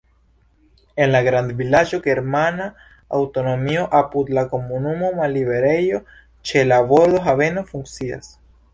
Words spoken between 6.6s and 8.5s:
la bordo haveno funkcias.